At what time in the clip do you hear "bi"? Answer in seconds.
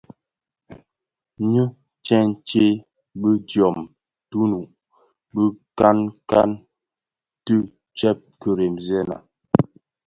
3.19-3.29, 5.33-5.43